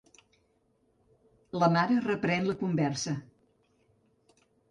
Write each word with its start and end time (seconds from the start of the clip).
La 1.63 1.69
mare 1.75 1.99
reprèn 2.07 2.47
la 2.49 2.57
conversa. 2.63 3.15